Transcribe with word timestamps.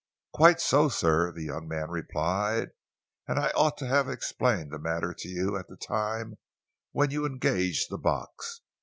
"Quite 0.33 0.59
so, 0.59 0.89
sir," 0.89 1.31
the 1.31 1.43
young 1.43 1.67
man 1.67 1.91
replied, 1.91 2.69
"and 3.27 3.37
I 3.37 3.51
ought 3.51 3.77
to 3.77 3.85
have 3.85 4.09
explained 4.09 4.71
the 4.71 4.79
matter 4.79 5.13
to 5.13 5.27
you 5.29 5.55
at 5.57 5.67
the 5.67 5.77
time, 5.77 6.39
when 6.91 7.11
you 7.11 7.23
engaged 7.23 7.91
the 7.91 7.99
box. 7.99 8.61